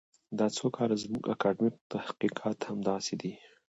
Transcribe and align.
دا 0.39 0.47
څو 0.55 0.65
کاله 0.75 0.95
زموږ 1.03 1.23
اکاډمیک 1.33 1.75
تحقیقات 1.93 2.57
همداسې 2.69 3.13
دي. 3.21 3.31